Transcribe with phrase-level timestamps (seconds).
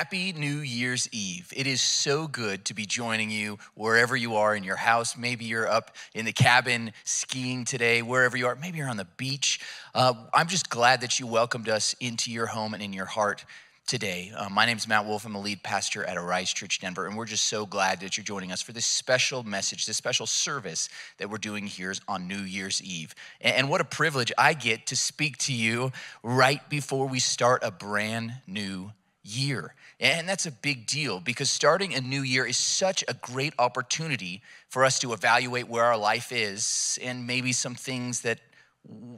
[0.00, 1.52] Happy New Year's Eve.
[1.54, 5.14] It is so good to be joining you wherever you are in your house.
[5.14, 8.56] Maybe you're up in the cabin skiing today, wherever you are.
[8.56, 9.60] Maybe you're on the beach.
[9.94, 13.44] Uh, I'm just glad that you welcomed us into your home and in your heart
[13.86, 14.32] today.
[14.34, 15.26] Uh, my name is Matt Wolf.
[15.26, 18.24] I'm a lead pastor at Arise Church Denver, and we're just so glad that you're
[18.24, 20.88] joining us for this special message, this special service
[21.18, 23.14] that we're doing here on New Year's Eve.
[23.42, 25.92] And, and what a privilege I get to speak to you
[26.22, 28.92] right before we start a brand new
[29.22, 29.74] year.
[29.98, 34.42] And that's a big deal because starting a new year is such a great opportunity
[34.68, 38.40] for us to evaluate where our life is and maybe some things that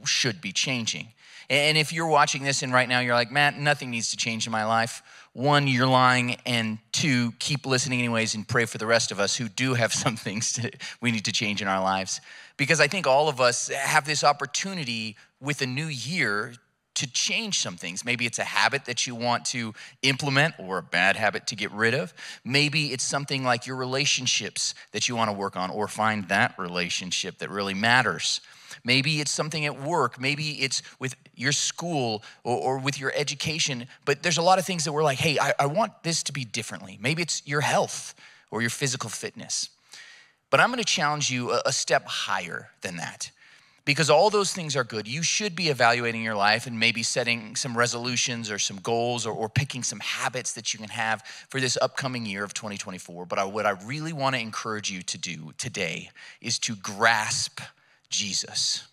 [0.05, 1.07] should be changing.
[1.49, 4.45] And if you're watching this and right now you're like, Matt, nothing needs to change
[4.45, 5.01] in my life,
[5.33, 9.35] one, you're lying, and two, keep listening anyways and pray for the rest of us
[9.35, 12.21] who do have some things to, we need to change in our lives.
[12.57, 16.53] Because I think all of us have this opportunity with a new year
[16.95, 18.05] to change some things.
[18.05, 21.71] Maybe it's a habit that you want to implement or a bad habit to get
[21.71, 22.13] rid of.
[22.43, 26.57] Maybe it's something like your relationships that you want to work on or find that
[26.57, 28.41] relationship that really matters.
[28.83, 30.19] Maybe it's something at work.
[30.19, 33.87] Maybe it's with your school or, or, with your education.
[34.05, 36.33] But there's a lot of things that we're like, hey, I, I want this to
[36.33, 36.97] be differently.
[37.01, 38.13] Maybe it's your health
[38.51, 39.69] or your physical fitness.
[40.49, 43.31] But I'm going to challenge you a, a step higher than that
[43.85, 45.07] because all those things are good.
[45.07, 49.33] You should be evaluating your life and maybe setting some resolutions or some goals or,
[49.33, 53.25] or picking some habits that you can have for this upcoming year of 2024.
[53.25, 57.59] But I, what I really want to encourage you to do today is to grasp
[58.09, 58.87] Jesus.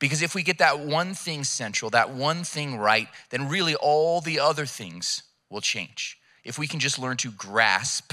[0.00, 4.20] Because if we get that one thing central, that one thing right, then really all
[4.20, 6.18] the other things will change.
[6.42, 8.12] If we can just learn to grasp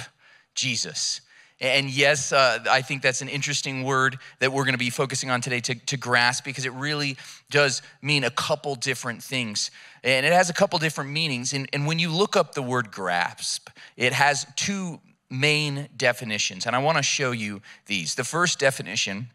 [0.53, 1.21] Jesus.
[1.61, 5.29] And yes, uh, I think that's an interesting word that we're going to be focusing
[5.29, 7.17] on today to, to grasp because it really
[7.51, 9.69] does mean a couple different things.
[10.03, 11.53] And it has a couple different meanings.
[11.53, 16.65] And, and when you look up the word grasp, it has two main definitions.
[16.65, 18.15] And I want to show you these.
[18.15, 19.29] The first definition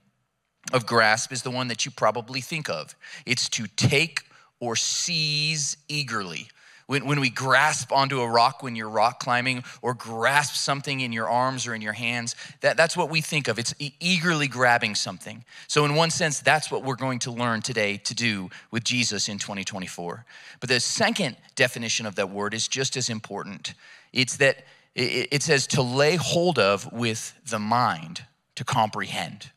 [0.72, 4.24] of grasp is the one that you probably think of it's to take
[4.58, 6.48] or seize eagerly.
[6.86, 11.12] When, when we grasp onto a rock when you're rock climbing or grasp something in
[11.12, 13.58] your arms or in your hands, that, that's what we think of.
[13.58, 15.44] It's eagerly grabbing something.
[15.66, 19.28] So, in one sense, that's what we're going to learn today to do with Jesus
[19.28, 20.24] in 2024.
[20.60, 23.74] But the second definition of that word is just as important
[24.12, 24.64] it's that
[24.94, 29.50] it, it says to lay hold of with the mind, to comprehend.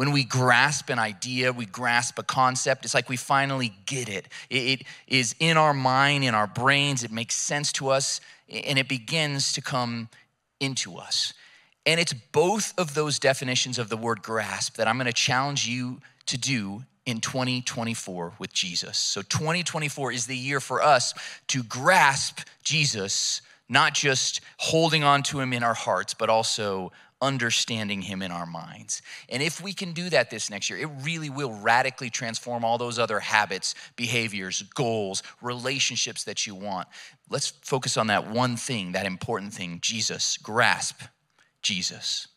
[0.00, 4.28] When we grasp an idea, we grasp a concept, it's like we finally get it.
[4.48, 8.88] It is in our mind, in our brains, it makes sense to us, and it
[8.88, 10.08] begins to come
[10.58, 11.34] into us.
[11.84, 16.00] And it's both of those definitions of the word grasp that I'm gonna challenge you
[16.24, 18.96] to do in 2024 with Jesus.
[18.96, 21.12] So 2024 is the year for us
[21.48, 26.90] to grasp Jesus, not just holding on to him in our hearts, but also
[27.22, 29.02] understanding Him in our minds.
[29.28, 32.78] And if we can do that this next year, it really will radically transform all
[32.78, 36.88] those other habits, behaviors, goals, relationships that you want.
[37.28, 40.36] Let's focus on that one thing, that important thing Jesus.
[40.38, 41.02] Grasp
[41.62, 42.28] Jesus.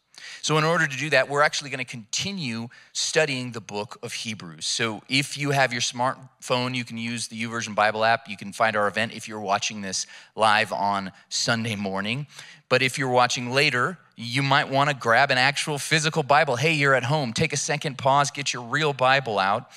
[0.42, 4.14] So, in order to do that, we're actually going to continue studying the book of
[4.14, 4.66] Hebrews.
[4.66, 8.30] So, if you have your smartphone, you can use the YouVersion Bible app.
[8.30, 10.06] You can find our event if you're watching this
[10.36, 12.28] live on Sunday morning.
[12.70, 16.56] But if you're watching later, you might want to grab an actual physical Bible.
[16.56, 17.34] Hey, you're at home.
[17.34, 19.72] Take a second pause, get your real Bible out,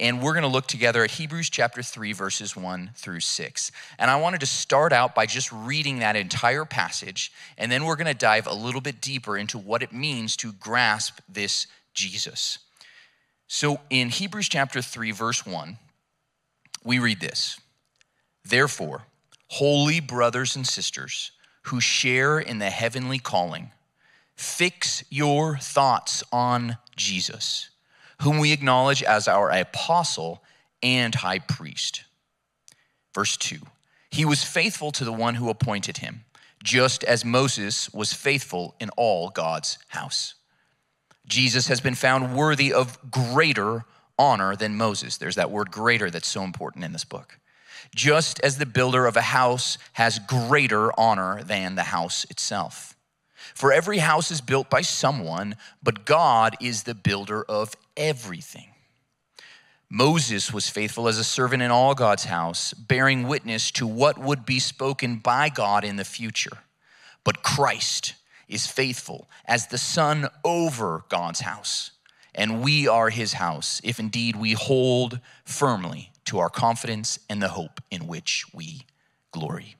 [0.00, 3.72] and we're going to look together at Hebrews chapter 3, verses 1 through 6.
[3.98, 7.96] And I wanted to start out by just reading that entire passage, and then we're
[7.96, 12.58] going to dive a little bit deeper into what it means to grasp this Jesus.
[13.46, 15.76] So in Hebrews chapter 3, verse 1,
[16.84, 17.60] we read this
[18.44, 19.02] Therefore,
[19.48, 21.32] holy brothers and sisters
[21.66, 23.70] who share in the heavenly calling,
[24.36, 27.70] Fix your thoughts on Jesus,
[28.22, 30.42] whom we acknowledge as our apostle
[30.82, 32.04] and high priest.
[33.14, 33.58] Verse 2
[34.10, 36.24] He was faithful to the one who appointed him,
[36.62, 40.34] just as Moses was faithful in all God's house.
[41.26, 43.84] Jesus has been found worthy of greater
[44.18, 45.16] honor than Moses.
[45.16, 47.38] There's that word greater that's so important in this book.
[47.94, 52.91] Just as the builder of a house has greater honor than the house itself.
[53.54, 58.68] For every house is built by someone, but God is the builder of everything.
[59.90, 64.46] Moses was faithful as a servant in all God's house, bearing witness to what would
[64.46, 66.58] be spoken by God in the future.
[67.24, 68.14] But Christ
[68.48, 71.90] is faithful as the Son over God's house,
[72.34, 77.48] and we are his house, if indeed we hold firmly to our confidence and the
[77.48, 78.86] hope in which we
[79.30, 79.76] glory.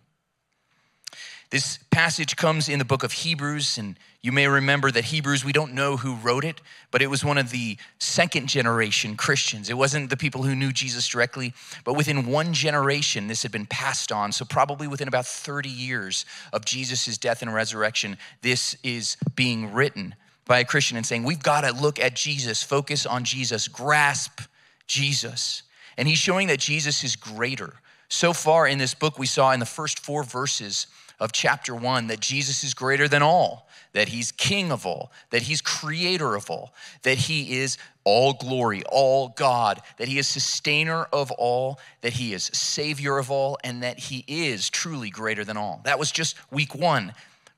[1.52, 5.52] This passage comes in the book of Hebrews, and you may remember that Hebrews, we
[5.52, 9.68] don't know who wrote it, but it was one of the second generation Christians.
[9.68, 11.52] It wasn't the people who knew Jesus directly,
[11.84, 14.32] but within one generation, this had been passed on.
[14.32, 20.14] So, probably within about 30 years of Jesus' death and resurrection, this is being written
[20.46, 24.40] by a Christian and saying, We've got to look at Jesus, focus on Jesus, grasp
[24.86, 25.64] Jesus.
[25.98, 27.74] And he's showing that Jesus is greater.
[28.08, 30.86] So far in this book, we saw in the first four verses
[31.22, 35.42] of chapter one that Jesus is greater than all, that he's king of all, that
[35.42, 41.04] he's creator of all, that he is all glory, all God, that he is sustainer
[41.12, 45.56] of all, that he is savior of all, and that he is truly greater than
[45.56, 45.80] all.
[45.84, 47.14] That was just week one,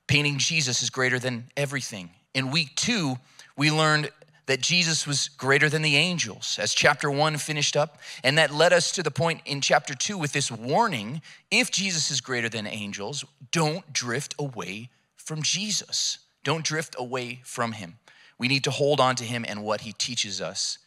[0.06, 2.10] painting Jesus as greater than everything.
[2.34, 3.16] In week two,
[3.56, 4.10] we learned
[4.46, 7.98] that Jesus was greater than the angels, as chapter one finished up.
[8.22, 12.10] And that led us to the point in chapter two with this warning if Jesus
[12.10, 16.18] is greater than angels, don't drift away from Jesus.
[16.42, 17.98] Don't drift away from him.
[18.38, 20.78] We need to hold on to him and what he teaches us.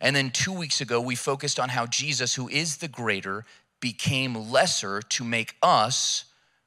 [0.00, 3.44] And then two weeks ago, we focused on how Jesus, who is the greater,
[3.80, 6.24] became lesser to make us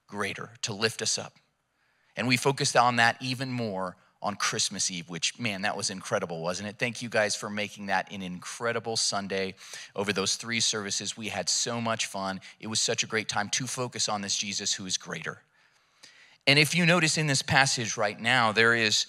[0.07, 1.33] greater, to lift us up.
[2.15, 6.41] And we focused on that even more on Christmas Eve, which, man, that was incredible,
[6.41, 6.77] wasn't it?
[6.79, 9.53] Thank you guys for making that an incredible Sunday
[9.95, 11.15] over those three services.
[11.15, 12.41] We had so much fun.
[12.59, 15.41] It was such a great time to focus on this Jesus who is greater.
[16.47, 19.05] And if you notice in this passage right now, there is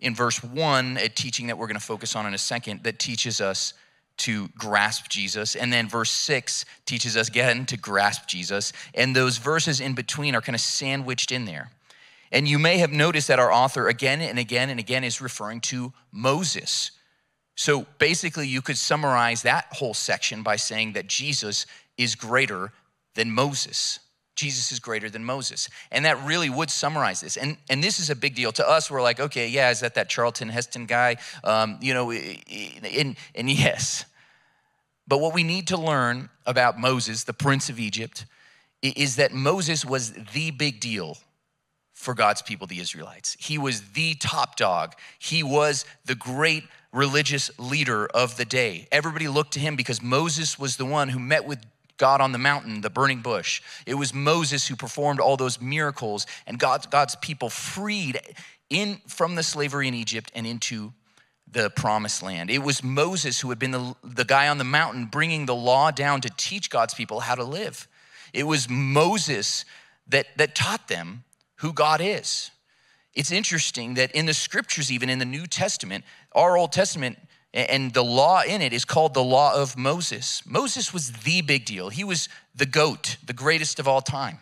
[0.00, 2.98] in verse one a teaching that we're going to focus on in a second that
[2.98, 3.74] teaches us
[4.16, 5.56] to grasp Jesus.
[5.56, 8.72] And then verse six teaches us again to grasp Jesus.
[8.94, 11.70] And those verses in between are kind of sandwiched in there.
[12.34, 15.60] And you may have noticed that our author again and again and again is referring
[15.60, 16.90] to Moses.
[17.54, 21.64] So basically, you could summarize that whole section by saying that Jesus
[21.96, 22.72] is greater
[23.14, 24.00] than Moses.
[24.34, 25.68] Jesus is greater than Moses.
[25.92, 27.36] And that really would summarize this.
[27.36, 28.50] And, and this is a big deal.
[28.50, 31.18] To us, we're like, okay, yeah, is that that Charlton Heston guy?
[31.44, 34.06] Um, you know, and, and yes.
[35.06, 38.26] But what we need to learn about Moses, the prince of Egypt,
[38.82, 41.16] is that Moses was the big deal
[41.94, 43.36] for God's people, the Israelites.
[43.40, 44.94] He was the top dog.
[45.18, 48.86] He was the great religious leader of the day.
[48.92, 51.64] Everybody looked to him because Moses was the one who met with
[51.96, 53.62] God on the mountain, the burning bush.
[53.86, 58.20] It was Moses who performed all those miracles, and God's, God's people freed
[58.68, 60.92] in from the slavery in Egypt and into
[61.50, 62.50] the promised land.
[62.50, 65.92] It was Moses who had been the, the guy on the mountain bringing the law
[65.92, 67.86] down to teach God's people how to live.
[68.32, 69.64] It was Moses
[70.08, 71.22] that, that taught them
[71.64, 72.50] who God is.
[73.14, 77.16] It's interesting that in the scriptures, even in the New Testament, our Old Testament
[77.54, 80.42] and the law in it is called the law of Moses.
[80.44, 81.88] Moses was the big deal.
[81.88, 84.40] He was the goat, the greatest of all time.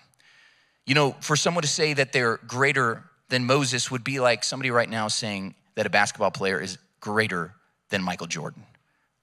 [0.84, 4.72] You know, for someone to say that they're greater than Moses would be like somebody
[4.72, 7.54] right now saying that a basketball player is greater
[7.90, 8.64] than Michael Jordan.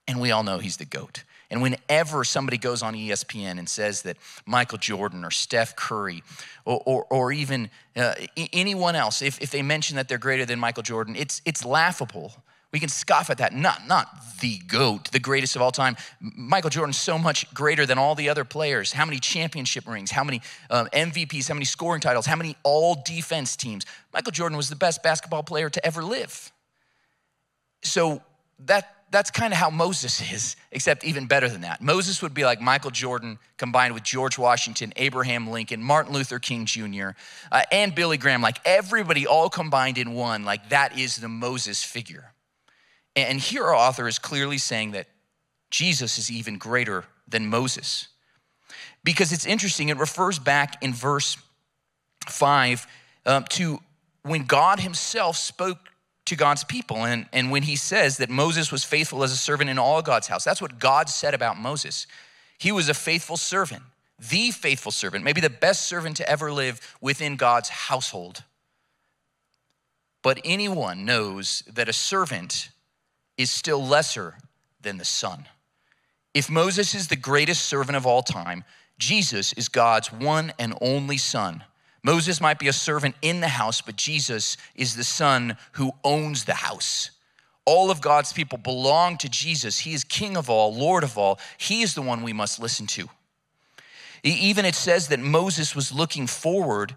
[0.08, 1.26] And we all know he's the GOAT.
[1.52, 6.24] And whenever somebody goes on ESPN and says that Michael Jordan or Steph Curry
[6.64, 8.14] or, or, or even uh,
[8.54, 12.34] anyone else, if, if they mention that they're greater than Michael Jordan, it's, it's laughable.
[12.72, 13.54] We can scoff at that.
[13.54, 14.08] Not, not
[14.42, 15.98] the GOAT, the greatest of all time.
[16.22, 18.92] Michael Jordan's so much greater than all the other players.
[18.92, 23.02] How many championship rings, how many um, MVPs, how many scoring titles, how many all
[23.04, 23.88] defense teams.
[24.14, 26.52] Michael Jordan was the best basketball player to ever live.
[27.82, 28.22] So
[28.66, 31.82] that that's kind of how Moses is, except even better than that.
[31.82, 36.66] Moses would be like Michael Jordan combined with George Washington, Abraham Lincoln, Martin Luther King
[36.66, 37.10] Jr.,
[37.52, 40.46] uh, and Billy Graham, like everybody all combined in one.
[40.46, 42.34] Like that is the Moses figure.
[43.16, 45.08] And here our author is clearly saying that
[45.72, 48.08] Jesus is even greater than Moses.
[49.04, 51.38] Because it's interesting, it refers back in verse
[52.28, 52.88] 5
[53.26, 53.80] um, to
[54.24, 55.78] when God Himself spoke
[56.30, 57.06] to God's people.
[57.06, 60.28] And, and when he says that Moses was faithful as a servant in all God's
[60.28, 62.08] house, that's what God said about Moses.
[62.58, 63.84] He was a faithful servant,
[64.18, 68.44] the faithful servant, maybe the best servant to ever live within God's household.
[70.22, 72.70] But anyone knows that a servant
[73.38, 74.36] is still lesser
[74.82, 75.46] than the son.
[76.34, 78.64] If Moses is the greatest servant of all time,
[78.98, 81.64] Jesus is God's one and only son
[82.04, 86.46] Moses might be a servant in the house, but Jesus is the son who owns
[86.46, 87.12] the house.
[87.66, 89.80] All of God's people belong to Jesus.
[89.80, 91.40] He is king of all, Lord of all.
[91.58, 93.10] He is the one we must listen to.
[94.24, 96.96] Even it says that Moses was looking forward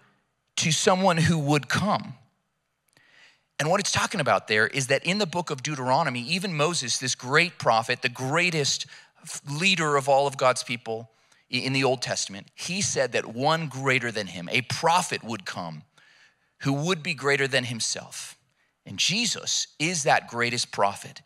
[0.56, 2.14] to someone who would come.
[3.58, 6.98] And what it's talking about there is that in the book of Deuteronomy, even Moses,
[6.98, 8.86] this great prophet, the greatest
[9.48, 11.10] leader of all of God's people,
[11.52, 15.82] in the Old Testament, he said that one greater than him, a prophet, would come
[16.62, 18.36] who would be greater than himself.
[18.86, 21.20] And Jesus is that greatest prophet.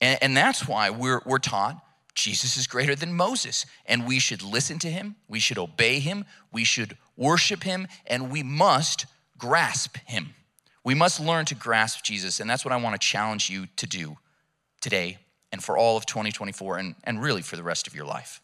[0.00, 1.82] And, and that's why we're, we're taught
[2.14, 3.64] Jesus is greater than Moses.
[3.86, 8.30] And we should listen to him, we should obey him, we should worship him, and
[8.30, 9.06] we must
[9.36, 10.34] grasp him.
[10.84, 12.40] We must learn to grasp Jesus.
[12.40, 14.16] And that's what I want to challenge you to do
[14.80, 15.18] today
[15.52, 18.40] and for all of 2024 and, and really for the rest of your life.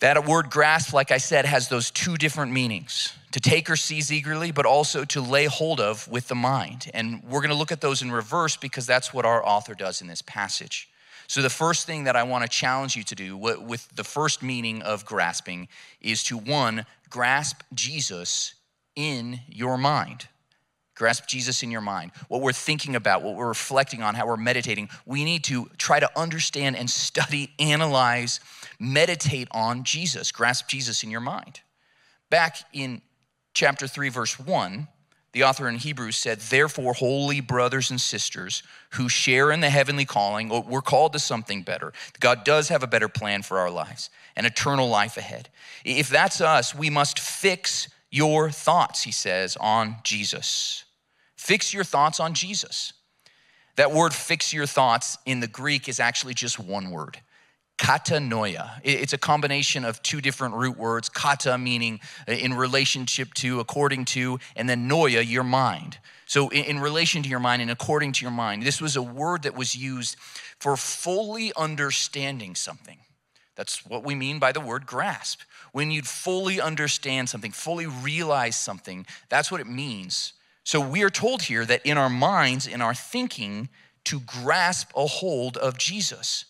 [0.00, 4.12] That word grasp, like I said, has those two different meanings to take or seize
[4.12, 6.88] eagerly, but also to lay hold of with the mind.
[6.94, 10.00] And we're going to look at those in reverse because that's what our author does
[10.00, 10.88] in this passage.
[11.26, 14.42] So, the first thing that I want to challenge you to do with the first
[14.42, 15.68] meaning of grasping
[16.00, 18.54] is to one, grasp Jesus
[18.96, 20.28] in your mind.
[20.94, 22.12] Grasp Jesus in your mind.
[22.28, 26.00] What we're thinking about, what we're reflecting on, how we're meditating, we need to try
[26.00, 28.40] to understand and study, analyze,
[28.78, 30.32] meditate on Jesus.
[30.32, 31.60] Grasp Jesus in your mind.
[32.30, 33.02] Back in
[33.54, 34.88] chapter 3, verse 1,
[35.32, 40.04] the author in Hebrews said, Therefore, holy brothers and sisters who share in the heavenly
[40.04, 41.92] calling, oh, we're called to something better.
[42.20, 45.48] God does have a better plan for our lives, an eternal life ahead.
[45.84, 50.84] If that's us, we must fix your thoughts, he says, on Jesus.
[51.36, 52.94] Fix your thoughts on Jesus.
[53.76, 57.20] That word fix your thoughts in the Greek is actually just one word
[57.78, 58.80] katanoia.
[58.82, 64.04] It's a combination of two different root words, kata meaning uh, in relationship to, according
[64.06, 65.98] to, and then noia, your mind.
[66.26, 69.44] So, in relation to your mind and according to your mind, this was a word
[69.44, 70.16] that was used
[70.58, 72.98] for fully understanding something.
[73.56, 75.40] That's what we mean by the word grasp.
[75.72, 80.34] When you fully understand something, fully realize something, that's what it means.
[80.64, 83.70] So, we are told here that in our minds, in our thinking,
[84.04, 86.44] to grasp a hold of Jesus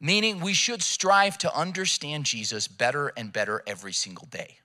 [0.00, 4.58] meaning we should strive to understand Jesus better and better every single day.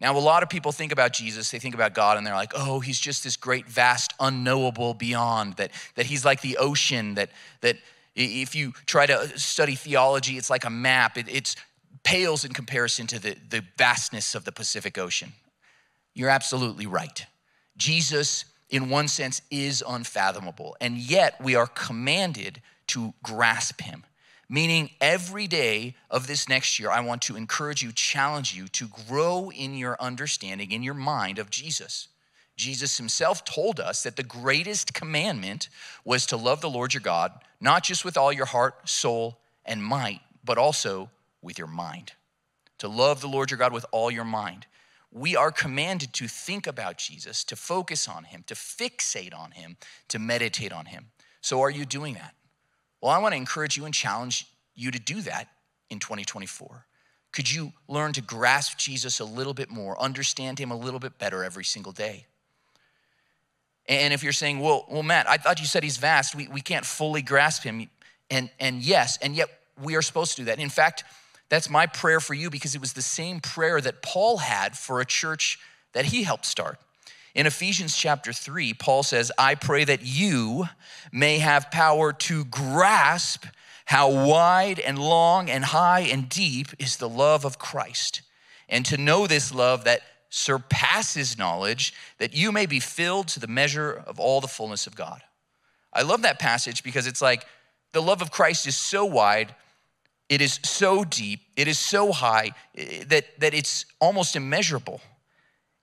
[0.00, 2.52] Now, a lot of people think about Jesus, they think about God, and they're like,
[2.54, 7.30] oh, he's just this great, vast, unknowable beyond, that, that he's like the ocean, that,
[7.62, 7.76] that
[8.14, 11.16] if you try to study theology, it's like a map.
[11.16, 11.56] It it's,
[12.06, 15.32] pales in comparison to the, the vastness of the Pacific Ocean.
[16.14, 17.26] You're absolutely right.
[17.76, 24.04] Jesus, in one sense, is unfathomable, and yet we are commanded to grasp him.
[24.48, 28.86] Meaning, every day of this next year, I want to encourage you, challenge you to
[28.86, 32.08] grow in your understanding, in your mind of Jesus.
[32.56, 35.68] Jesus himself told us that the greatest commandment
[36.04, 39.84] was to love the Lord your God, not just with all your heart, soul, and
[39.84, 41.10] might, but also
[41.42, 42.12] with your mind.
[42.78, 44.66] To love the Lord your God with all your mind.
[45.12, 49.76] We are commanded to think about Jesus, to focus on him, to fixate on him,
[50.08, 51.06] to meditate on him.
[51.40, 52.35] So, are you doing that?
[53.06, 55.46] Well, I want to encourage you and challenge you to do that
[55.90, 56.86] in 2024.
[57.30, 61.16] Could you learn to grasp Jesus a little bit more, understand him a little bit
[61.16, 62.26] better every single day?
[63.88, 66.60] And if you're saying, well, well, Matt, I thought you said he's vast, we, we
[66.60, 67.88] can't fully grasp him.
[68.28, 70.58] And, and yes, and yet we are supposed to do that.
[70.58, 71.04] In fact,
[71.48, 75.00] that's my prayer for you because it was the same prayer that Paul had for
[75.00, 75.60] a church
[75.92, 76.80] that he helped start.
[77.36, 80.64] In Ephesians chapter 3, Paul says, I pray that you
[81.12, 83.44] may have power to grasp
[83.84, 88.22] how wide and long and high and deep is the love of Christ,
[88.70, 90.00] and to know this love that
[90.30, 94.96] surpasses knowledge, that you may be filled to the measure of all the fullness of
[94.96, 95.20] God.
[95.92, 97.44] I love that passage because it's like
[97.92, 99.54] the love of Christ is so wide,
[100.30, 105.02] it is so deep, it is so high eh, that, that it's almost immeasurable.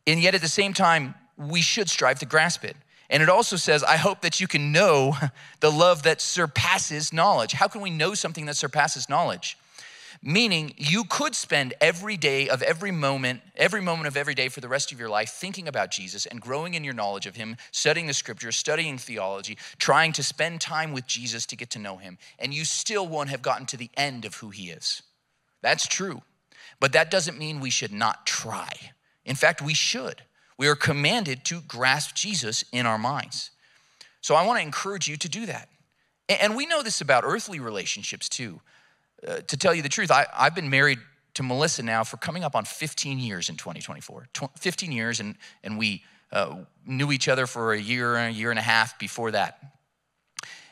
[0.08, 2.76] And yet at the same time, we should strive to grasp it.
[3.10, 5.16] And it also says, I hope that you can know
[5.60, 7.54] the love that surpasses knowledge.
[7.54, 9.58] How can we know something that surpasses knowledge?
[10.26, 14.62] Meaning, you could spend every day of every moment, every moment of every day for
[14.62, 17.58] the rest of your life thinking about Jesus and growing in your knowledge of Him,
[17.72, 21.98] studying the scriptures, studying theology, trying to spend time with Jesus to get to know
[21.98, 25.04] Him, and you still won't have gotten to the end of who He is.
[25.62, 26.22] That's true.
[26.80, 28.72] But that doesn't mean we should not try.
[29.26, 30.22] In fact, we should.
[30.58, 33.52] We are commanded to grasp Jesus in our minds.
[34.22, 35.70] So I want to encourage you to do that.
[36.30, 38.62] And we know this about earthly relationships too.
[39.28, 41.00] Uh, to tell you the truth, I, I've been married
[41.36, 44.28] to Melissa now for coming up on 15 years in 2024.
[44.60, 46.56] 15 years, and, and we uh,
[46.86, 49.60] knew each other for a year, and a year and a half before that.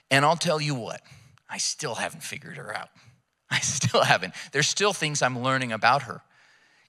[0.09, 1.01] And I'll tell you what,
[1.49, 2.89] I still haven't figured her out.
[3.49, 4.33] I still haven't.
[4.51, 6.21] There's still things I'm learning about her.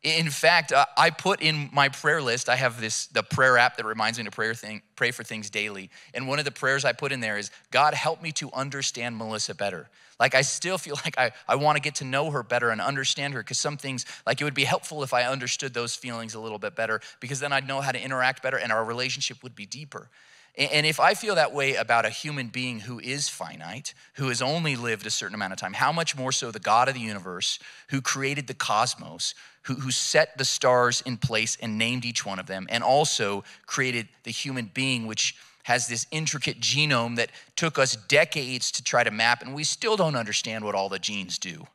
[0.03, 3.77] In fact, uh, I put in my prayer list, I have this the prayer app
[3.77, 5.91] that reminds me to pray, thing, pray for things daily.
[6.13, 9.17] And one of the prayers I put in there is, God, help me to understand
[9.17, 9.89] Melissa better.
[10.19, 12.81] Like, I still feel like I, I want to get to know her better and
[12.81, 16.35] understand her because some things, like, it would be helpful if I understood those feelings
[16.35, 19.43] a little bit better because then I'd know how to interact better and our relationship
[19.45, 20.09] would be deeper.
[20.55, 24.43] And if I feel that way about a human being who is finite, who has
[24.43, 27.01] only lived a certain amount of time, how much more so the God of the
[27.01, 32.27] universe, who created the cosmos, who, who set the stars in place and named each
[32.27, 37.31] one of them, and also created the human being, which has this intricate genome that
[37.55, 40.99] took us decades to try to map, and we still don't understand what all the
[40.99, 41.67] genes do.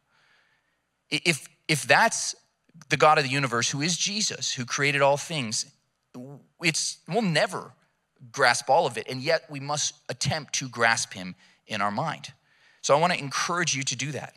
[1.10, 2.36] If, if that's
[2.90, 5.66] the God of the universe, who is Jesus, who created all things,
[6.62, 7.72] it's, we'll never
[8.32, 11.36] grasp all of it, and yet we must attempt to grasp him
[11.68, 12.34] in our mind.
[12.82, 14.34] So I want to encourage you to do that.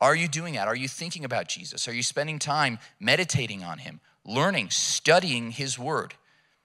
[0.00, 0.68] Are you doing that?
[0.68, 1.88] Are you thinking about Jesus?
[1.88, 6.14] Are you spending time meditating on him, learning, studying his word?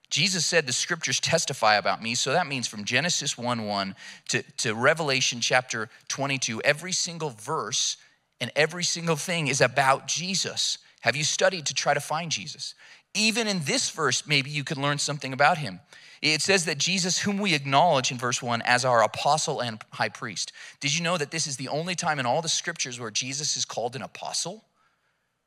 [0.09, 2.15] Jesus said the scriptures testify about me.
[2.15, 3.95] So that means from Genesis 1 1
[4.29, 7.95] to, to Revelation chapter 22, every single verse
[8.41, 10.77] and every single thing is about Jesus.
[11.01, 12.75] Have you studied to try to find Jesus?
[13.13, 15.79] Even in this verse, maybe you could learn something about him.
[16.21, 20.09] It says that Jesus, whom we acknowledge in verse 1 as our apostle and high
[20.09, 20.53] priest.
[20.79, 23.57] Did you know that this is the only time in all the scriptures where Jesus
[23.57, 24.63] is called an apostle?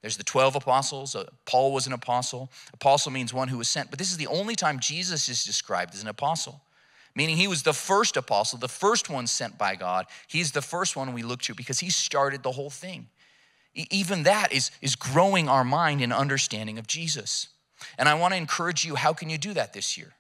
[0.03, 1.15] There's the 12 apostles.
[1.15, 2.51] Uh, Paul was an apostle.
[2.75, 3.89] Apostle means one who was sent.
[3.89, 6.61] But this is the only time Jesus is described as an apostle,
[7.15, 10.07] meaning he was the first apostle, the first one sent by God.
[10.27, 13.09] He's the first one we look to because he started the whole thing.
[13.75, 17.49] Even that is, is growing our mind in understanding of Jesus.
[17.99, 20.13] And I want to encourage you how can you do that this year?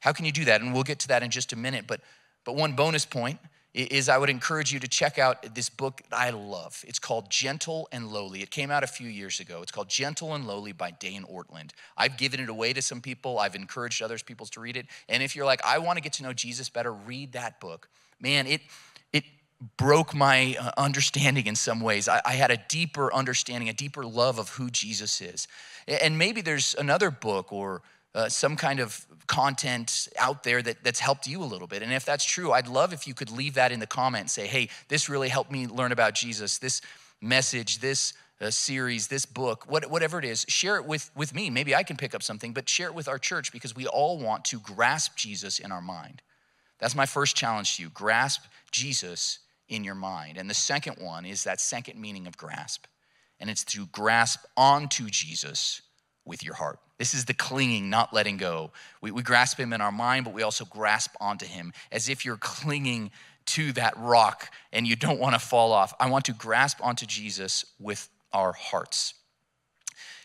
[0.00, 0.60] How can you do that?
[0.60, 1.84] And we'll get to that in just a minute.
[1.86, 2.00] But,
[2.44, 3.38] but one bonus point
[3.72, 6.84] is I would encourage you to check out this book I love.
[6.88, 8.42] It's called Gentle and Lowly.
[8.42, 9.62] It came out a few years ago.
[9.62, 11.70] It's called Gentle and Lowly by Dane Ortlund.
[11.96, 13.38] I've given it away to some people.
[13.38, 14.86] I've encouraged others people to read it.
[15.08, 17.88] And if you're like, I want to get to know Jesus better, read that book.
[18.20, 18.60] Man, it
[19.76, 22.08] broke my uh, understanding in some ways.
[22.08, 25.46] I, I had a deeper understanding, a deeper love of who Jesus is.
[25.86, 27.82] And maybe there's another book or
[28.14, 31.82] uh, some kind of content out there that, that's helped you a little bit.
[31.82, 34.32] And if that's true, I'd love if you could leave that in the comments.
[34.32, 36.58] Say, hey, this really helped me learn about Jesus.
[36.58, 36.80] This
[37.20, 41.50] message, this uh, series, this book, what, whatever it is, share it with, with me.
[41.50, 44.18] Maybe I can pick up something, but share it with our church because we all
[44.18, 46.22] want to grasp Jesus in our mind.
[46.78, 48.42] That's my first challenge to you grasp
[48.72, 50.36] Jesus in your mind.
[50.36, 52.86] And the second one is that second meaning of grasp,
[53.38, 55.80] and it's to grasp onto Jesus
[56.26, 56.78] with your heart.
[56.98, 58.72] This is the clinging, not letting go.
[59.00, 62.26] We, we grasp him in our mind, but we also grasp onto him as if
[62.26, 63.10] you're clinging
[63.46, 65.94] to that rock and you don't want to fall off.
[65.98, 69.14] I want to grasp onto Jesus with our hearts.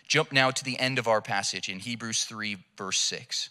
[0.08, 3.50] Jump now to the end of our passage in Hebrews 3, verse 6.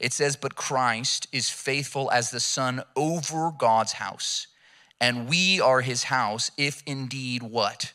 [0.00, 4.48] It says, But Christ is faithful as the Son over God's house,
[5.00, 7.92] and we are his house if indeed what?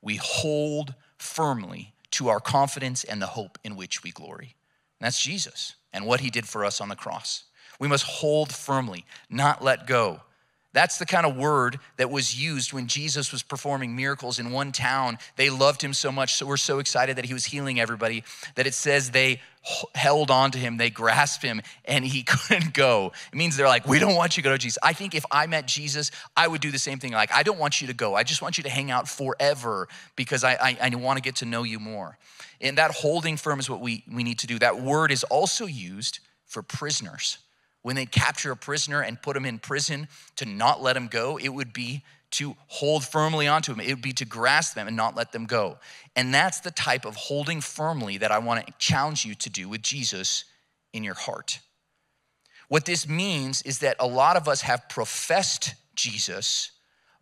[0.00, 4.54] We hold firmly to our confidence and the hope in which we glory.
[5.00, 7.44] And that's Jesus and what he did for us on the cross.
[7.78, 10.22] We must hold firmly, not let go.
[10.74, 14.70] That's the kind of word that was used when Jesus was performing miracles in one
[14.70, 15.16] town.
[15.36, 18.22] They loved him so much, so we're so excited that he was healing everybody
[18.54, 19.40] that it says they
[19.94, 23.12] held on to him, they grasped him, and he couldn't go.
[23.32, 24.76] It means they're like, We don't want you to go to Jesus.
[24.82, 27.12] I think if I met Jesus, I would do the same thing.
[27.12, 28.14] Like, I don't want you to go.
[28.14, 31.36] I just want you to hang out forever because I, I, I want to get
[31.36, 32.18] to know you more.
[32.60, 34.58] And that holding firm is what we, we need to do.
[34.58, 37.38] That word is also used for prisoners
[37.88, 41.38] when they capture a prisoner and put him in prison to not let him go,
[41.38, 43.80] it would be to hold firmly onto him.
[43.80, 45.78] It would be to grasp them and not let them go.
[46.14, 49.70] And that's the type of holding firmly that I want to challenge you to do
[49.70, 50.44] with Jesus
[50.92, 51.60] in your heart.
[52.68, 56.72] What this means is that a lot of us have professed Jesus,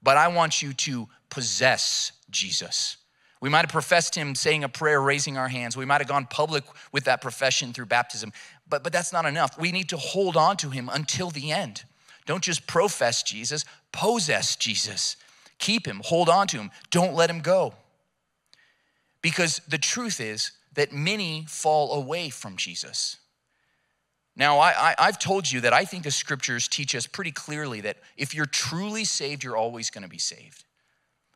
[0.03, 2.97] but I want you to possess Jesus.
[3.41, 5.77] We might have professed him saying a prayer, raising our hands.
[5.77, 8.33] We might have gone public with that profession through baptism.
[8.69, 9.59] But, but that's not enough.
[9.59, 11.85] We need to hold on to him until the end.
[12.27, 15.17] Don't just profess Jesus, possess Jesus.
[15.59, 17.75] Keep him, hold on to him, don't let him go.
[19.23, 23.17] Because the truth is that many fall away from Jesus.
[24.39, 27.97] Now, I, have told you that I think the scriptures teach us pretty clearly that
[28.19, 30.65] if you're truly saved, you're always going to be saved.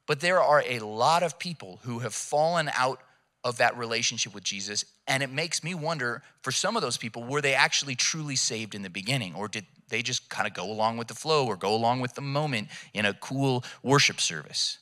[0.07, 3.01] But there are a lot of people who have fallen out
[3.45, 4.85] of that relationship with Jesus.
[5.07, 8.75] And it makes me wonder for some of those people, were they actually truly saved
[8.75, 9.35] in the beginning?
[9.35, 12.15] Or did they just kind of go along with the flow or go along with
[12.15, 14.79] the moment in a cool worship service?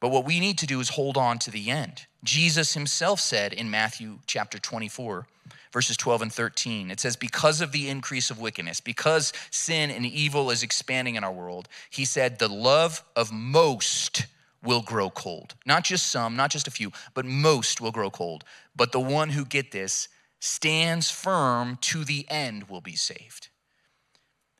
[0.00, 2.06] But what we need to do is hold on to the end.
[2.22, 5.26] Jesus himself said in Matthew chapter 24,
[5.72, 10.04] verses 12 and 13, it says, Because of the increase of wickedness, because sin and
[10.04, 14.26] evil is expanding in our world, he said, the love of most
[14.62, 15.54] will grow cold.
[15.64, 18.44] Not just some, not just a few, but most will grow cold.
[18.74, 20.08] But the one who, get this,
[20.40, 23.48] stands firm to the end will be saved.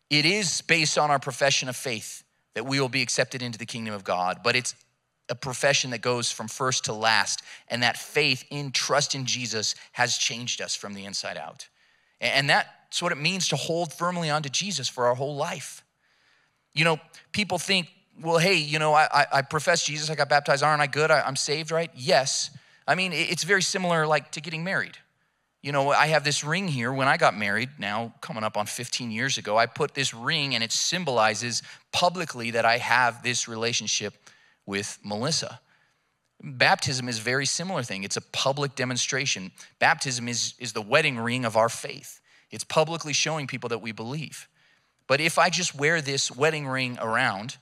[0.09, 2.23] It is based on our profession of faith
[2.55, 4.75] that we will be accepted into the kingdom of God, but it's
[5.29, 9.75] a profession that goes from first to last, and that faith in trust in Jesus
[9.93, 11.69] has changed us from the inside out.
[12.21, 15.85] And that's what it means to hold firmly onto Jesus for our whole life.
[16.75, 17.01] You know,
[17.33, 17.89] people think,
[18.23, 21.11] well, hey, you know, I, I profess Jesus, I got baptized, aren't I good?
[21.11, 21.91] I, am saved, right?
[21.95, 22.51] Yes.
[22.87, 24.97] I mean, it's very similar like to getting married.
[25.63, 26.93] You know, I have this ring here.
[26.93, 30.55] When I got married, now coming up on 15 years ago, I put this ring
[30.55, 34.15] and it symbolizes publicly that I have this relationship
[34.65, 35.61] with Melissa.
[36.41, 38.05] Baptism is a very similar thing.
[38.05, 39.51] It's a public demonstration.
[39.79, 42.21] Baptism is, is the wedding ring of our faith.
[42.51, 44.49] It's publicly showing people that we believe.
[45.09, 47.57] But if I just wear this wedding ring around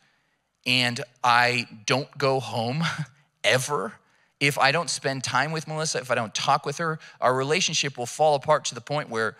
[0.67, 2.83] and I don't go home
[3.45, 3.95] ever,
[4.41, 7.97] if I don't spend time with Melissa, if I don't talk with her, our relationship
[7.97, 9.37] will fall apart to the point where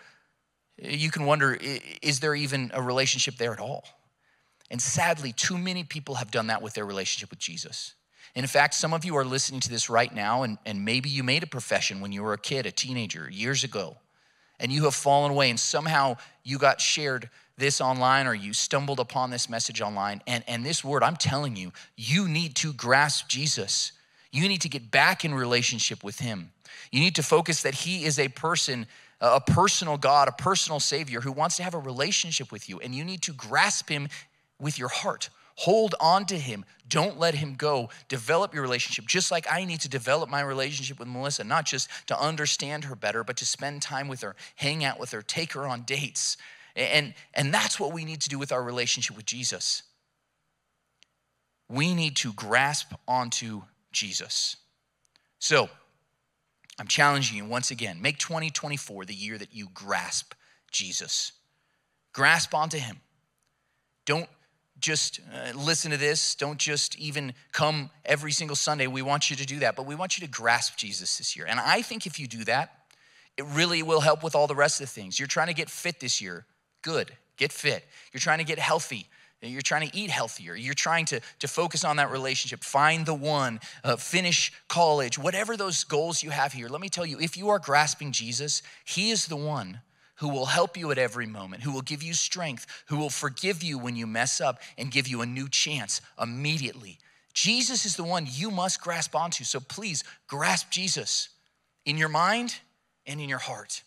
[0.77, 1.57] you can wonder
[2.01, 3.85] is there even a relationship there at all?
[4.71, 7.93] And sadly, too many people have done that with their relationship with Jesus.
[8.33, 11.23] In fact, some of you are listening to this right now, and, and maybe you
[11.23, 13.97] made a profession when you were a kid, a teenager, years ago,
[14.59, 18.99] and you have fallen away, and somehow you got shared this online or you stumbled
[18.99, 20.21] upon this message online.
[20.27, 23.91] And, and this word, I'm telling you, you need to grasp Jesus.
[24.31, 26.51] You need to get back in relationship with Him.
[26.91, 28.85] You need to focus that He is a person,
[29.21, 32.93] a personal God, a personal Savior who wants to have a relationship with you, and
[32.93, 34.09] you need to grasp Him
[34.59, 35.29] with your heart.
[35.59, 36.65] Hold on to him.
[36.89, 37.89] Don't let him go.
[38.09, 41.89] Develop your relationship, just like I need to develop my relationship with Melissa, not just
[42.07, 45.53] to understand her better, but to spend time with her, hang out with her, take
[45.53, 46.37] her on dates.
[46.75, 49.83] And, and that's what we need to do with our relationship with Jesus.
[51.69, 54.57] We need to grasp onto Jesus.
[55.39, 55.69] So,
[56.77, 60.33] I'm challenging you once again make 2024 the year that you grasp
[60.71, 61.31] Jesus.
[62.13, 62.97] Grasp onto him.
[64.05, 64.27] Don't
[64.79, 66.35] just uh, listen to this.
[66.35, 68.87] Don't just even come every single Sunday.
[68.87, 71.45] We want you to do that, but we want you to grasp Jesus this year.
[71.47, 72.71] And I think if you do that,
[73.37, 75.19] it really will help with all the rest of the things.
[75.19, 76.45] You're trying to get fit this year.
[76.85, 77.83] Good, get fit.
[78.13, 79.07] You're trying to get healthy.
[79.41, 80.53] You're trying to eat healthier.
[80.53, 82.63] You're trying to, to focus on that relationship.
[82.63, 86.69] Find the one, uh, finish college, whatever those goals you have here.
[86.69, 89.81] Let me tell you, if you are grasping Jesus, He is the one
[90.17, 93.63] who will help you at every moment, who will give you strength, who will forgive
[93.63, 96.99] you when you mess up and give you a new chance immediately.
[97.33, 99.43] Jesus is the one you must grasp onto.
[99.43, 101.29] So please grasp Jesus
[101.83, 102.59] in your mind
[103.07, 103.81] and in your heart.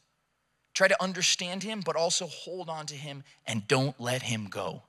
[0.79, 4.85] Try to understand him, but also hold on to him and don't let him go.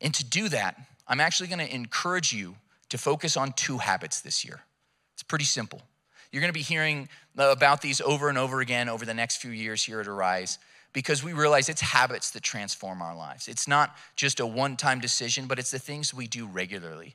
[0.00, 2.56] And to do that, I'm actually to encourage you
[2.88, 4.58] to focus on two habits this year.
[5.14, 5.82] It's pretty simple.
[6.32, 9.84] You're to be hearing about these over and over again over the next few years
[9.84, 10.58] here at Arise
[10.92, 13.46] because we realize it's habits that transform our lives.
[13.46, 17.14] It's not just a one time decision, but it's the things we do regularly.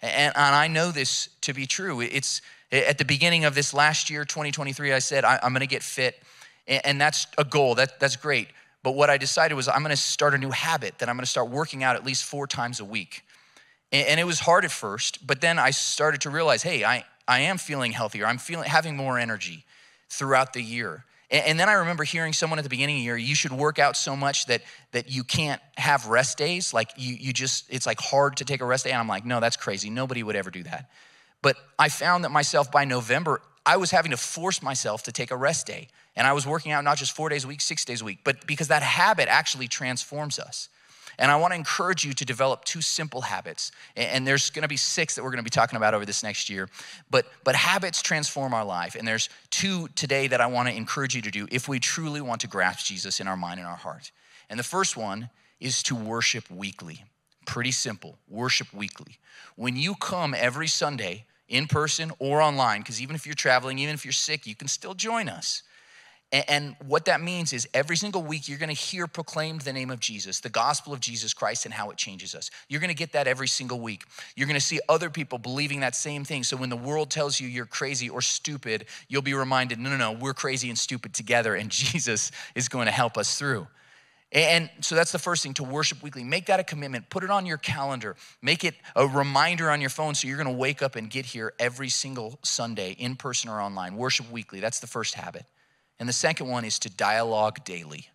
[0.00, 2.00] And, and, I know this to be true.
[2.00, 2.40] It's
[2.72, 5.82] at the beginning of this last year, 2023, I said, I, am going to get
[5.82, 6.22] fit.
[6.68, 8.48] And, that's a goal, that, that's great.
[8.82, 11.24] But what I decided was I'm going to start a new habit that I'm going
[11.24, 13.24] to start working out at least four times a week.
[13.90, 17.04] And, and it was hard at first, but then I started to realize, hey, I,
[17.26, 18.26] I am feeling healthier.
[18.26, 19.64] I'm feeling having more energy
[20.08, 21.04] throughout the year.
[21.30, 23.52] And, and then I remember hearing someone at the beginning of the year, you should
[23.52, 26.72] work out so much that that you can't have rest days.
[26.72, 28.90] Like you, you just, it's like hard to take a rest day.
[28.90, 29.90] And I'm like, no, that's crazy.
[29.90, 30.90] Nobody would ever do that.
[31.40, 35.30] But I found that myself by November, I was having to force myself to take
[35.30, 35.88] a rest day.
[36.16, 38.18] And I was working out not just four days a week, six days a week,
[38.24, 40.68] but because that habit actually transforms us.
[41.18, 43.70] And I want to encourage you to develop two simple habits.
[43.96, 46.22] And there's going to be six that we're going to be talking about over this
[46.22, 46.68] next year.
[47.10, 48.94] But, but habits transform our life.
[48.94, 52.20] And there's two today that I want to encourage you to do if we truly
[52.20, 54.10] want to grasp Jesus in our mind and our heart.
[54.48, 55.28] And the first one
[55.60, 57.04] is to worship weekly.
[57.46, 59.18] Pretty simple worship weekly.
[59.56, 63.94] When you come every Sunday, in person or online, because even if you're traveling, even
[63.94, 65.62] if you're sick, you can still join us.
[66.48, 70.00] And what that means is every single week you're gonna hear proclaimed the name of
[70.00, 72.50] Jesus, the gospel of Jesus Christ, and how it changes us.
[72.70, 74.04] You're gonna get that every single week.
[74.34, 76.42] You're gonna see other people believing that same thing.
[76.42, 79.98] So when the world tells you you're crazy or stupid, you'll be reminded no, no,
[79.98, 83.66] no, we're crazy and stupid together, and Jesus is going to help us through.
[84.32, 86.24] And so that's the first thing to worship weekly.
[86.24, 87.10] Make that a commitment.
[87.10, 88.16] Put it on your calendar.
[88.40, 91.26] Make it a reminder on your phone so you're going to wake up and get
[91.26, 93.94] here every single Sunday, in person or online.
[93.94, 94.58] Worship weekly.
[94.58, 95.44] That's the first habit.
[96.00, 98.08] And the second one is to dialogue daily.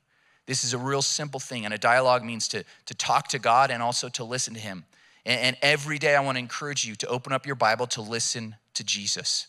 [0.48, 1.66] This is a real simple thing.
[1.66, 4.86] And a dialogue means to, to talk to God and also to listen to Him.
[5.24, 8.02] And, and every day I want to encourage you to open up your Bible to
[8.02, 9.48] listen to Jesus,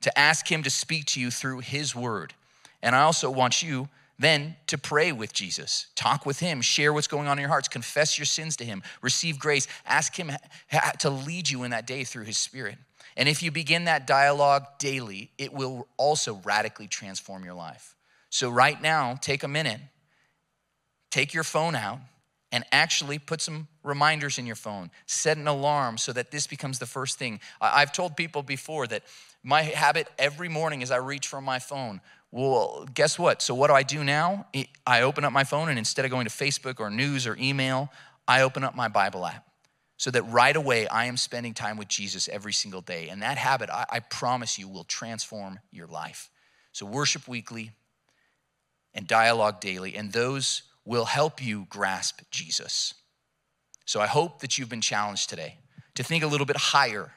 [0.00, 2.34] to ask Him to speak to you through His Word.
[2.82, 7.08] And I also want you then to pray with Jesus, talk with Him, share what's
[7.08, 10.30] going on in your hearts, confess your sins to Him, receive grace, ask Him
[11.00, 12.78] to lead you in that day through His Spirit.
[13.16, 17.94] And if you begin that dialogue daily, it will also radically transform your life.
[18.30, 19.80] So, right now, take a minute,
[21.10, 22.00] take your phone out,
[22.50, 24.90] and actually put some reminders in your phone.
[25.06, 27.40] Set an alarm so that this becomes the first thing.
[27.60, 29.02] I've told people before that
[29.42, 32.00] my habit every morning as I reach for my phone
[32.34, 33.42] well, guess what?
[33.42, 34.46] So, what do I do now?
[34.84, 37.90] I open up my phone, and instead of going to Facebook or news or email,
[38.26, 39.46] I open up my Bible app
[39.98, 43.08] so that right away I am spending time with Jesus every single day.
[43.08, 46.28] And that habit, I, I promise you, will transform your life.
[46.72, 47.70] So, worship weekly
[48.94, 52.94] and dialogue daily, and those will help you grasp Jesus.
[53.84, 55.58] So, I hope that you've been challenged today
[55.94, 57.12] to think a little bit higher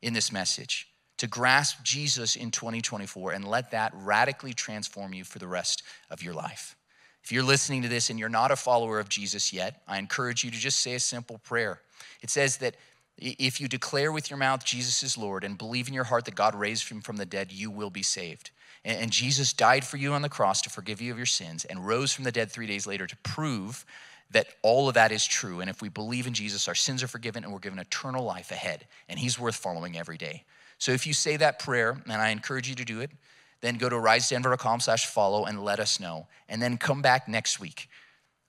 [0.00, 0.88] in this message
[1.22, 6.20] to grasp Jesus in 2024 and let that radically transform you for the rest of
[6.20, 6.74] your life.
[7.22, 10.42] If you're listening to this and you're not a follower of Jesus yet, I encourage
[10.42, 11.80] you to just say a simple prayer.
[12.22, 12.74] It says that
[13.16, 16.34] if you declare with your mouth Jesus is Lord and believe in your heart that
[16.34, 18.50] God raised him from the dead, you will be saved.
[18.84, 21.86] And Jesus died for you on the cross to forgive you of your sins and
[21.86, 23.86] rose from the dead three days later to prove
[24.32, 25.60] that all of that is true.
[25.60, 28.50] And if we believe in Jesus, our sins are forgiven and we're given eternal life
[28.50, 28.86] ahead.
[29.08, 30.42] And he's worth following every day.
[30.82, 33.12] So if you say that prayer, and I encourage you to do it,
[33.60, 36.26] then go to arisedenver.com slash follow and let us know.
[36.48, 37.88] And then come back next week.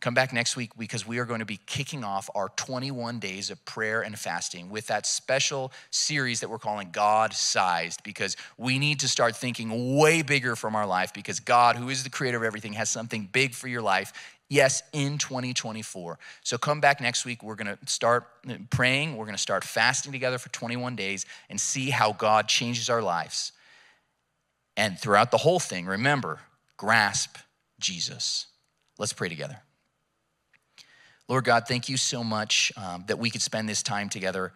[0.02, 3.52] Come back next week because we are going to be kicking off our 21 days
[3.52, 8.80] of prayer and fasting with that special series that we're calling God sized because we
[8.80, 12.38] need to start thinking way bigger from our life because God, who is the creator
[12.38, 14.12] of everything, has something big for your life
[14.54, 16.20] Yes, in 2024.
[16.44, 17.42] So come back next week.
[17.42, 18.28] We're going to start
[18.70, 19.18] praying.
[19.18, 23.02] We're going to start fasting together for 21 days and see how God changes our
[23.02, 23.52] lives.
[24.78, 26.40] And throughout the whole thing, remember,
[26.78, 27.38] grasp
[27.80, 28.46] Jesus.
[29.00, 29.58] Let's pray together.
[31.28, 34.54] Lord God, thank you so much um, that we could spend this time together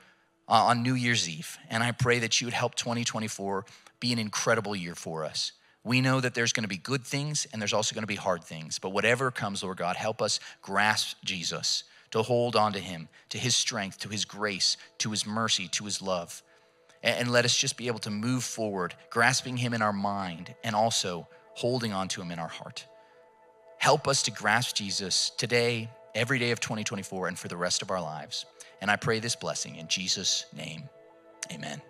[0.48, 1.58] uh, on New Year's Eve.
[1.72, 3.66] And I pray that you would help 2024
[4.00, 5.54] be an incredible year for us.
[5.88, 8.16] We know that there's going to be good things and there's also going to be
[8.16, 8.78] hard things.
[8.78, 13.38] But whatever comes, Lord God, help us grasp Jesus, to hold on to him, to
[13.38, 16.44] his strength, to his grace, to his mercy, to his love.
[17.02, 20.76] And let us just be able to move forward, grasping him in our mind and
[20.76, 22.86] also holding on to him in our heart.
[23.78, 27.92] Help us to grasp Jesus today, every day of 2024, and for the rest of
[27.92, 28.46] our lives.
[28.82, 30.90] And I pray this blessing in Jesus' name.
[31.50, 31.82] Amen.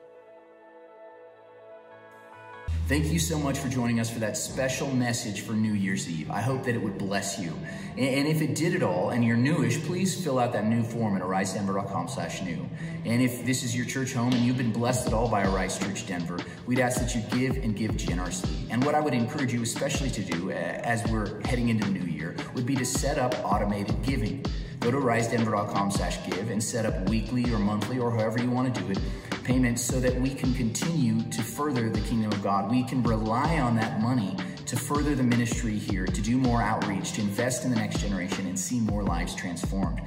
[2.87, 6.31] Thank you so much for joining us for that special message for New Year's Eve.
[6.31, 7.51] I hope that it would bless you.
[7.97, 11.17] And if it did at all and you're newish, please fill out that new form
[11.17, 12.65] at arisedenver.com slash new.
[13.03, 15.77] And if this is your church home and you've been blessed at all by Arise
[15.77, 18.55] Church Denver, we'd ask that you give and give generously.
[18.69, 22.09] And what I would encourage you especially to do as we're heading into the new
[22.09, 24.45] year would be to set up automated giving.
[24.79, 28.73] Go to arisedenver.com slash give and set up weekly or monthly or however you want
[28.73, 28.99] to do it
[29.47, 32.69] payments so that we can continue to further the kingdom of God.
[32.69, 37.13] We can rely on that money to further the ministry here, to do more outreach,
[37.13, 40.01] to invest in the next generation and see more lives transformed.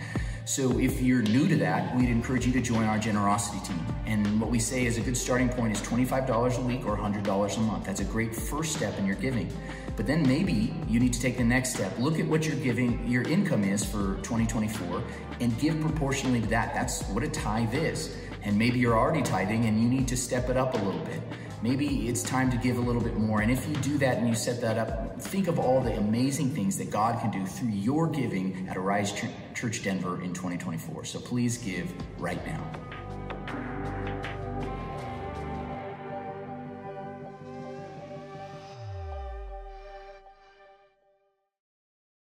[0.45, 3.87] So if you're new to that, we'd encourage you to join our generosity team.
[4.05, 7.57] And what we say is a good starting point is $25 a week or $100
[7.57, 7.87] a month.
[7.87, 9.51] That's a great first step in your giving.
[9.97, 11.99] But then maybe you need to take the next step.
[11.99, 15.03] Look at what your giving, your income is for 2024
[15.41, 16.75] and give proportionally to that.
[16.75, 20.49] That's what a tithe is and maybe you're already tithing and you need to step
[20.49, 21.21] it up a little bit.
[21.63, 23.43] Maybe it's time to give a little bit more.
[23.43, 26.55] And if you do that and you set that up, think of all the amazing
[26.55, 29.13] things that God can do through your giving at Arise
[29.55, 31.05] Church Denver in 2024.
[31.05, 32.90] So please give right now.